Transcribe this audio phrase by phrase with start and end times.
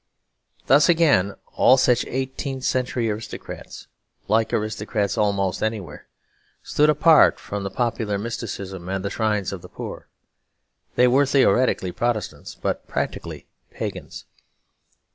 [0.65, 3.85] Thus again, all such eighteenth century aristocrats
[4.27, 6.07] (like aristocrats almost anywhere)
[6.63, 10.07] stood apart from the popular mysticism and the shrines of the poor;
[10.95, 14.25] they were theoretically Protestants, but practically pagans.